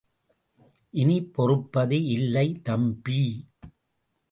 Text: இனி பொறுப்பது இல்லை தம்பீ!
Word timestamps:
இனி 0.93 1.17
பொறுப்பது 1.35 1.97
இல்லை 2.07 2.47
தம்பீ! 2.69 3.21